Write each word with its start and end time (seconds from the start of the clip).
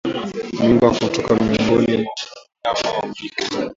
Mimba 0.59 0.89
kutoka 0.91 1.35
miongoni 1.35 1.97
mwa 1.97 2.73
wanyama 2.73 3.13
jike 3.15 3.45